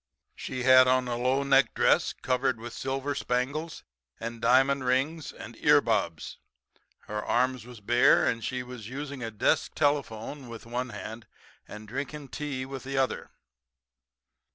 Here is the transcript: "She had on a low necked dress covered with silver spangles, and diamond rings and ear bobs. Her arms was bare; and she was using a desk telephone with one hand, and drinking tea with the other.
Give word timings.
"She 0.35 0.63
had 0.63 0.87
on 0.87 1.07
a 1.07 1.15
low 1.15 1.43
necked 1.43 1.75
dress 1.75 2.11
covered 2.11 2.59
with 2.59 2.73
silver 2.73 3.13
spangles, 3.13 3.83
and 4.19 4.41
diamond 4.41 4.83
rings 4.85 5.31
and 5.31 5.55
ear 5.57 5.79
bobs. 5.79 6.39
Her 7.01 7.23
arms 7.23 7.67
was 7.67 7.81
bare; 7.81 8.25
and 8.25 8.43
she 8.43 8.63
was 8.63 8.89
using 8.89 9.21
a 9.21 9.29
desk 9.29 9.75
telephone 9.75 10.49
with 10.49 10.65
one 10.65 10.89
hand, 10.89 11.27
and 11.67 11.87
drinking 11.87 12.29
tea 12.29 12.65
with 12.65 12.83
the 12.83 12.97
other. 12.97 13.29